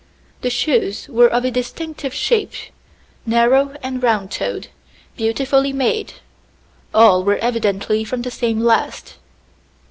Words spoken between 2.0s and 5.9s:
shape, narrow and round toed, beautifully